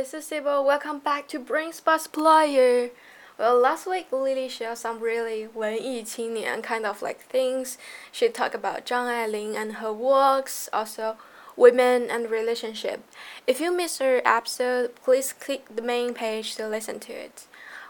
[0.00, 0.64] this is Sibyl.
[0.64, 2.88] Welcome back to Brain Spot Supplier.
[3.38, 7.76] Well, last week Lily shared some really 文艺青年 kind of like things.
[8.10, 11.16] She talked about Zhang Ailing and her works, also
[11.56, 13.00] women and relationship.
[13.46, 17.44] If you missed her episode, please click the main page to listen to it.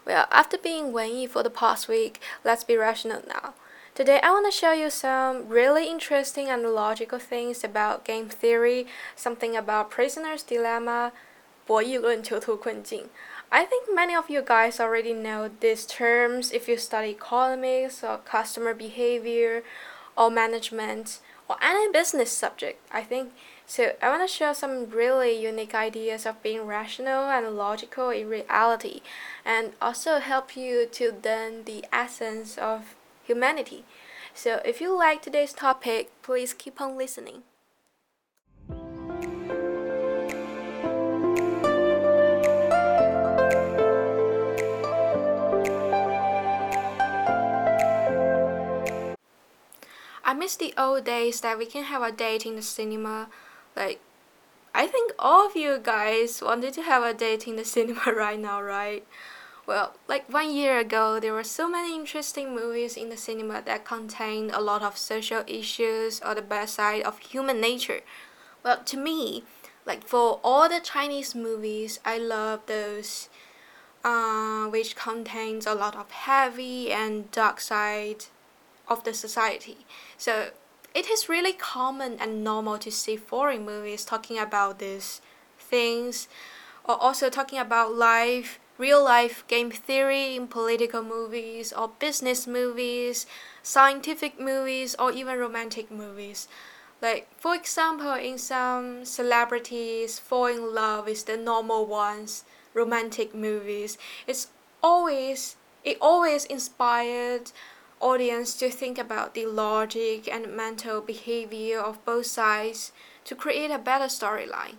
[0.05, 3.53] Well, after being 文艺 for the past week, let's be rational now.
[3.95, 8.87] Today I want to show you some really interesting and logical things about game theory,
[9.15, 11.30] something about prisoner's dilemma, 博弈论囚徒困境.
[13.50, 18.18] I think many of you guys already know these terms if you study economics or
[18.18, 19.62] customer behavior
[20.16, 23.32] or management or any business subject, I think.
[23.66, 28.28] So I want to share some really unique ideas of being rational and logical in
[28.28, 29.00] reality
[29.44, 33.84] and also help you to learn the essence of humanity.
[34.34, 37.42] So if you like today's topic, please keep on listening.
[50.32, 53.28] I miss the old days that we can have a date in the cinema.
[53.76, 54.00] Like,
[54.74, 58.40] I think all of you guys wanted to have a date in the cinema right
[58.40, 59.06] now, right?
[59.66, 63.84] Well, like one year ago, there were so many interesting movies in the cinema that
[63.84, 68.00] contained a lot of social issues or the bad side of human nature.
[68.64, 69.44] Well, to me,
[69.84, 73.28] like for all the Chinese movies, I love those
[74.02, 78.24] uh, which contains a lot of heavy and dark side
[78.92, 79.78] of the society.
[80.16, 80.50] So
[80.94, 85.20] it is really common and normal to see foreign movies talking about these
[85.58, 86.28] things
[86.84, 93.26] or also talking about life real life game theory in political movies or business movies,
[93.62, 96.48] scientific movies, or even romantic movies.
[97.00, 102.44] Like, for example, in some celebrities fall in love with the normal ones,
[102.74, 103.98] romantic movies.
[104.26, 104.48] It's
[104.82, 107.50] always it always inspired
[108.01, 112.91] audience to think about the logic and mental behavior of both sides
[113.25, 114.75] to create a better storyline.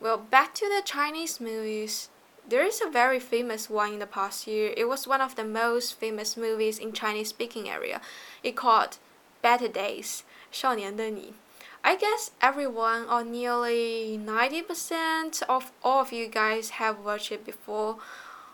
[0.00, 2.08] Well, back to the Chinese movies.
[2.48, 4.74] There is a very famous one in the past year.
[4.76, 8.00] It was one of the most famous movies in Chinese speaking area.
[8.42, 8.98] It called
[9.42, 11.34] Better Days, 少年的你.
[11.82, 17.96] I guess everyone or nearly 90% of all of you guys have watched it before.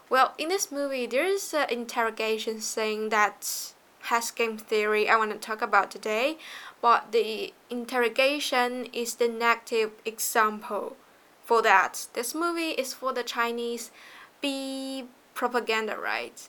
[0.09, 3.73] Well, in this movie, there is an interrogation saying that
[4.04, 6.38] has game theory I want to talk about today,
[6.82, 10.98] but the interrogation is the negative example
[11.44, 12.08] for that.
[12.14, 13.92] This movie is for the Chinese
[14.42, 16.48] B propaganda, right?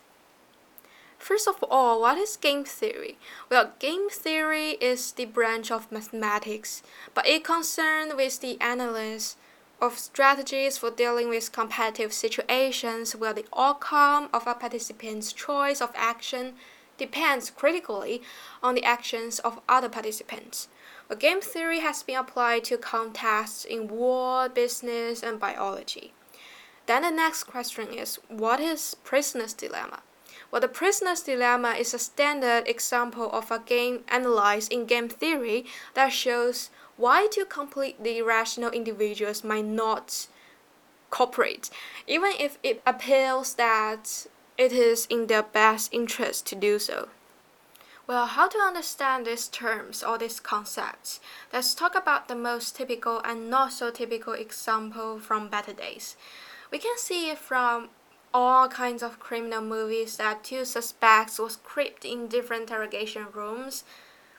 [1.18, 3.16] First of all, what is game theory?
[3.48, 6.82] Well, game theory is the branch of mathematics,
[7.14, 9.36] but it concerns with the analysis
[9.80, 15.90] of strategies for dealing with competitive situations where the outcome of a participant's choice of
[15.94, 16.54] action
[17.04, 18.22] depends critically
[18.62, 20.68] on the actions of other participants.
[21.18, 26.14] Game theory has been applied to contexts in war, business, and biology.
[26.86, 30.00] Then the next question is what is prisoner's dilemma?
[30.50, 35.64] Well, the prisoner's dilemma is a standard example of a game analyzed in game theory
[35.94, 40.26] that shows why two completely rational individuals might not
[41.10, 41.70] cooperate,
[42.06, 44.26] even if it appears that
[44.58, 47.08] it is in their best interest to do so.
[48.06, 51.20] Well, how to understand these terms or these concepts?
[51.52, 56.16] Let's talk about the most typical and not so typical example from better days.
[56.70, 57.90] We can see it from
[58.34, 63.84] all kinds of criminal movies that two suspects was creeped in different interrogation rooms.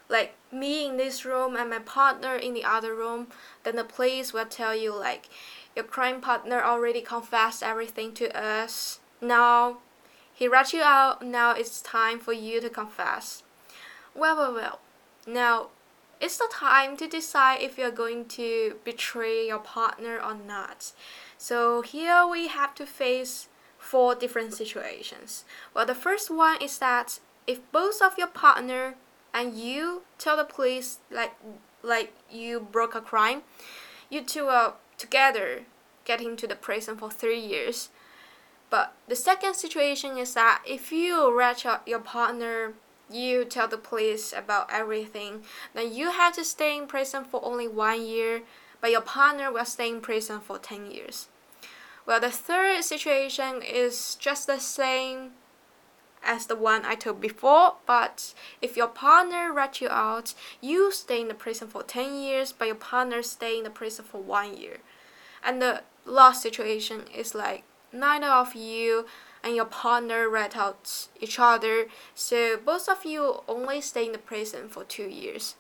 [0.10, 3.28] Like me in this room and my partner in the other room,
[3.64, 5.30] then the police will tell you like
[5.76, 9.00] your crime partner already confessed everything to us.
[9.22, 9.78] Now
[10.44, 13.44] he rat you out, now it's time for you to confess.
[14.14, 14.80] Well, well, well.
[15.26, 15.68] Now,
[16.20, 20.92] it's the time to decide if you're going to betray your partner or not.
[21.38, 23.48] So here we have to face
[23.78, 25.46] four different situations.
[25.74, 28.96] Well, the first one is that if both of your partner
[29.34, 31.36] and you tell the police like
[31.82, 33.44] like you broke a crime,
[34.10, 35.62] you two are together
[36.04, 37.88] getting to the prison for three years.
[38.74, 42.74] But the second situation is that if you rat out your partner
[43.08, 45.44] you tell the police about everything,
[45.76, 48.42] then you have to stay in prison for only one year,
[48.82, 51.28] but your partner will stay in prison for 10 years.
[52.08, 55.34] Well, the third situation is just the same
[56.24, 61.22] as the one I told before, but if your partner rat you out, you stay
[61.22, 64.58] in the prison for 10 years, but your partner stay in the prison for one
[64.58, 64.78] year.
[65.44, 69.06] And the last situation is like neither of you
[69.44, 74.18] and your partner rat out each other, so both of you only stay in the
[74.18, 75.56] prison for two years.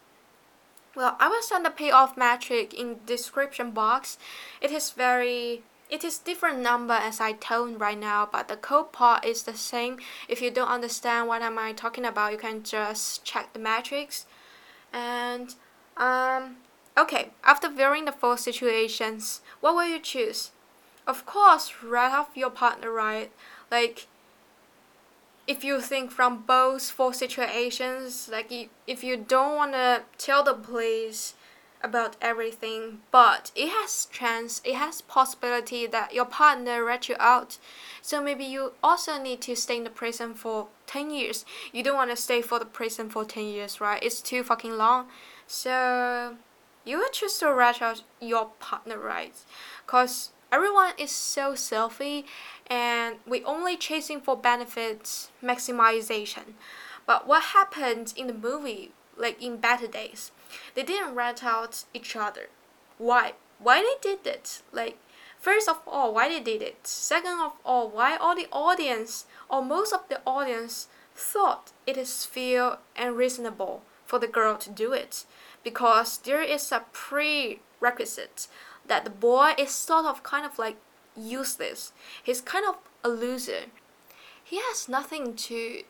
[0.96, 4.18] Well, I will send the payoff metric in description box.
[4.62, 8.92] It is very it is different number as I told right now, but the code
[8.92, 10.00] part is the same.
[10.28, 14.26] If you don't understand what am I talking about, you can just check the metrics.
[14.92, 15.56] And
[15.98, 16.58] um
[16.98, 20.52] okay, after viewing the four situations, what will you choose?
[21.06, 23.32] Of course, right off your partner, right?
[23.70, 24.08] Like
[25.48, 28.52] if you think from both four situations, like
[28.88, 31.34] if you don't want to tell the police
[31.84, 37.58] about everything, but it has chance, it has possibility that your partner rat you out.
[38.02, 41.44] So maybe you also need to stay in the prison for 10 years.
[41.74, 44.02] You don't want to stay for the prison for 10 years, right?
[44.02, 45.08] It's too fucking long.
[45.46, 46.38] So
[46.86, 49.36] you would choose to rat out your partner, right?
[49.86, 52.24] Cause everyone is so selfish
[52.68, 56.54] and we only chasing for benefits maximization.
[57.08, 60.32] But what happened in the movie, like in better days,
[60.76, 62.50] they didn't rat out each other.
[63.00, 63.34] Why?
[63.58, 64.62] Why they did it?
[64.72, 65.00] Like
[65.40, 66.86] first of all, why they did it?
[66.86, 72.26] Second of all, why all the audience or most of the audience thought it is
[72.26, 75.26] fair and reasonable for the girl to do it
[75.64, 78.48] because there is a prerequisite
[78.88, 80.78] that the boy is sort of kind of like
[81.16, 81.94] useless.
[82.22, 83.66] He's kind of a loser.
[84.44, 85.84] He has nothing to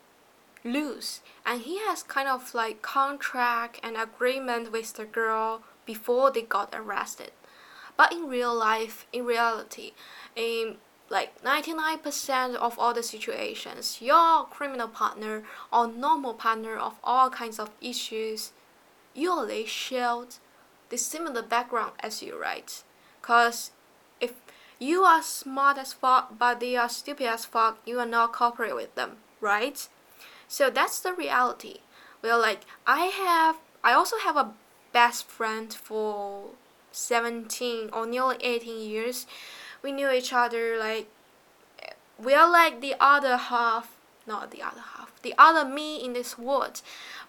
[0.64, 6.42] lose and he has kind of like contract and agreement with the girl before they
[6.42, 7.32] got arrested.
[7.98, 9.92] But in real life, in reality,
[10.36, 10.78] in
[11.10, 17.60] like 99% of all the situations, your criminal partner or normal partner of all kinds
[17.60, 18.52] of issues
[19.14, 20.36] usually shared
[20.94, 22.84] the similar background as you, right?
[23.24, 23.72] Cause
[24.22, 24.34] if
[24.78, 28.76] you are smart as fuck but they are stupid as fuck, you are not cooperate
[28.76, 29.88] with them, right?
[30.48, 31.78] So that's the reality.
[32.22, 34.54] Well, like I have, I also have a
[34.92, 36.52] best friend for
[36.92, 39.26] 17 or nearly 18 years.
[39.82, 41.08] We knew each other like
[42.20, 43.98] we are like the other half,
[44.28, 46.82] not the other half, the other me in this world.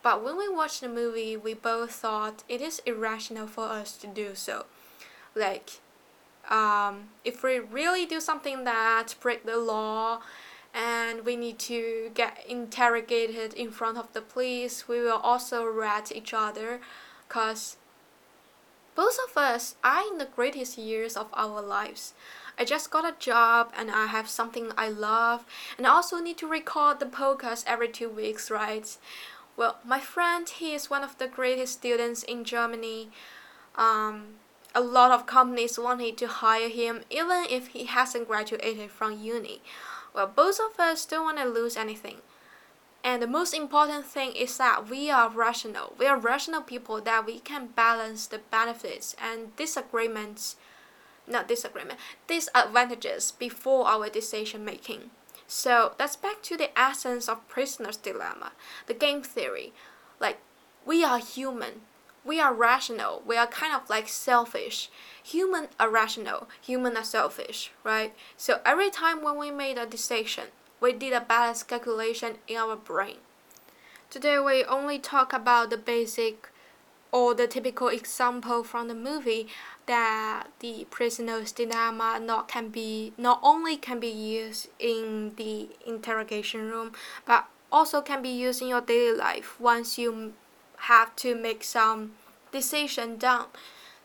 [0.02, 4.06] But when we watched the movie, we both thought it is irrational for us to
[4.06, 4.67] do so.
[5.35, 5.81] Like,
[6.50, 10.20] um, if we really do something that break the law
[10.75, 16.12] and we need to get interrogated in front of the police, we will also rat
[16.14, 16.81] each other
[17.26, 17.76] because
[18.94, 22.14] both of us are in the greatest years of our lives.
[22.58, 25.44] I just got a job and I have something I love
[25.76, 28.96] and I also need to record the podcast every two weeks, right?
[29.56, 33.10] Well, my friend, he is one of the greatest students in Germany.
[33.76, 34.34] Um,
[34.74, 39.62] a lot of companies wanted to hire him even if he hasn't graduated from uni.
[40.12, 42.18] Well, both of us don't want to lose anything.
[43.04, 45.94] And the most important thing is that we are rational.
[45.98, 50.56] We are rational people that we can balance the benefits and disagreements,
[51.26, 55.10] not disagreement, disadvantages before our decision making.
[55.46, 58.52] So that's back to the essence of prisoner's dilemma,
[58.86, 59.72] the game theory.
[60.20, 60.38] Like,
[60.86, 61.82] we are human.
[62.24, 63.22] We are rational.
[63.26, 64.90] We are kind of like selfish.
[65.22, 66.48] Human are rational.
[66.62, 68.14] Human are selfish, right?
[68.36, 70.44] So every time when we made a decision,
[70.81, 73.16] we did a balance calculation in our brain.
[74.10, 76.48] Today we only talk about the basic
[77.14, 79.46] or the typical example from the movie
[79.86, 86.68] that the prisoner's dilemma not can be not only can be used in the interrogation
[86.68, 86.90] room
[87.24, 90.32] but also can be used in your daily life once you
[90.90, 92.12] have to make some
[92.50, 93.46] decision down.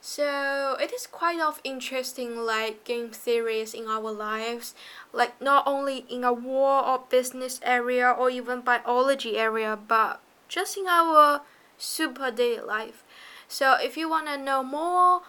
[0.00, 4.72] So it is quite of interesting like game theories in our lives
[5.12, 10.78] like not only in a war or business area or even biology area but just
[10.78, 11.42] in our
[11.80, 13.02] super daily life
[13.48, 15.22] so if you want to know more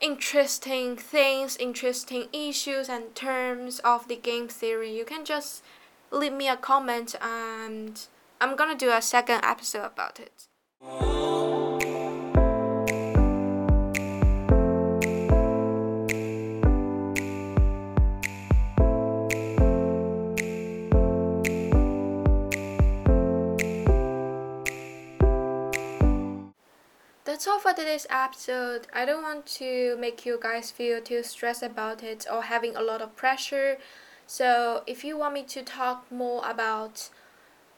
[0.00, 5.62] interesting things, interesting issues and terms of the game theory, you can just
[6.10, 8.06] leave me a comment and
[8.40, 10.46] I'm gonna do a second episode about it.
[27.26, 28.86] That's all for today's episode.
[28.94, 32.82] I don't want to make you guys feel too stressed about it or having a
[32.82, 33.78] lot of pressure.
[34.28, 37.10] So, if you want me to talk more about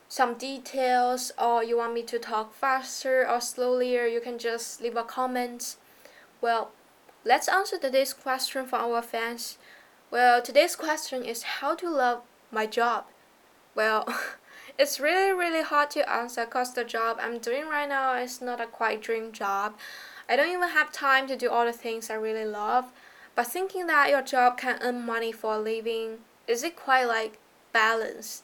[0.06, 4.96] some details or you want me to talk faster or slower, you can just leave
[4.96, 5.76] a comment.
[6.42, 6.70] Well,
[7.24, 9.56] let's answer today's question from our fans.
[10.10, 13.06] Well, today's question is how to love my job.
[13.74, 14.06] Well,
[14.78, 18.60] it's really really hard to answer cause the job I'm doing right now is not
[18.60, 19.76] a quite dream job.
[20.28, 22.92] I don't even have time to do all the things I really love.
[23.34, 27.38] But thinking that your job can earn money for a living, is it quite like
[27.72, 28.42] balance?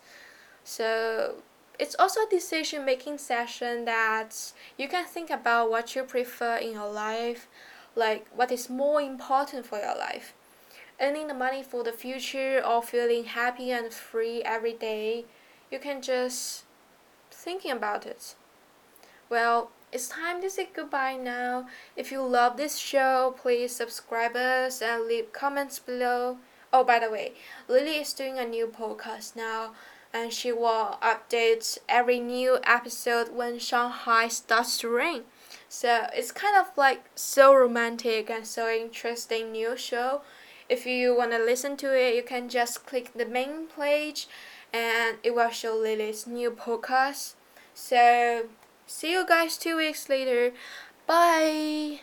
[0.63, 1.43] So
[1.79, 6.73] it's also a decision making session that you can think about what you prefer in
[6.73, 7.49] your life,
[7.97, 10.33] like what is more important for your life.
[11.01, 15.25] Earning the money for the future or feeling happy and free every day,
[15.71, 16.65] you can just
[17.31, 18.35] thinking about it.
[19.29, 21.69] Well, it's time to say goodbye now.
[21.97, 26.39] If you love this show, please subscribe us and leave comments below.
[26.73, 27.33] Oh, by the way,
[27.69, 29.75] Lily is doing a new podcast now,
[30.13, 35.23] and she will update every new episode when Shanghai starts to rain.
[35.69, 40.23] So it's kind of like so romantic and so interesting new show.
[40.69, 44.29] If you want to listen to it, you can just click the main page
[44.75, 47.35] and it will show Lily's new podcast.
[47.75, 48.49] So
[48.87, 50.53] See you guys two weeks later.
[51.07, 52.01] Bye.